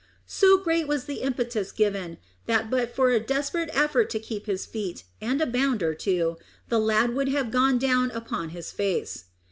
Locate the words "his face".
8.49-9.25